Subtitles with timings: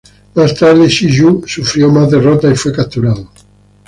[0.33, 3.29] Más tarde, Chi You sufrió más derrotas y fue capturado.